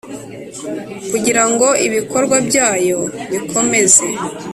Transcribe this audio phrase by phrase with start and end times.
[1.11, 2.99] kugira ngo ibikorwa byayo
[3.31, 4.05] bikomeze